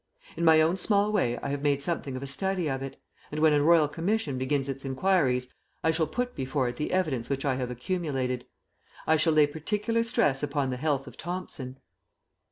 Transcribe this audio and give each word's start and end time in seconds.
In 0.35 0.43
my 0.43 0.61
own 0.61 0.77
small 0.77 1.11
way 1.11 1.37
I 1.43 1.49
have 1.49 1.61
made 1.61 1.79
something 1.79 2.15
of 2.15 2.23
a 2.23 2.25
study 2.25 2.67
of 2.67 2.81
it, 2.81 2.99
and 3.31 3.39
when 3.39 3.53
a 3.53 3.61
Royal 3.61 3.87
Commission 3.87 4.39
begins 4.39 4.67
its 4.67 4.83
enquiries, 4.83 5.53
I 5.83 5.91
shall 5.91 6.07
put 6.07 6.33
before 6.33 6.67
it 6.69 6.77
the 6.77 6.91
evidence 6.91 7.29
which 7.29 7.45
I 7.45 7.53
have 7.57 7.69
accumulated. 7.69 8.47
I 9.05 9.15
shall 9.15 9.33
lay 9.33 9.45
particular 9.45 10.01
stress 10.01 10.41
upon 10.41 10.71
the 10.71 10.77
health 10.77 11.05
of 11.05 11.17
Thomson. 11.17 11.81